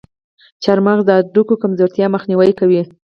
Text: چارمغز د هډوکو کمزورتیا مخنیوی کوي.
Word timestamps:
چارمغز 0.63 1.03
د 1.07 1.11
هډوکو 1.17 1.55
کمزورتیا 1.63 2.07
مخنیوی 2.15 2.51
کوي. 2.59 2.81